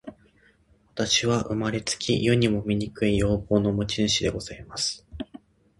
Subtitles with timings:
[0.95, 5.07] 私は生れつき、世にも醜い容貌の持主でございます。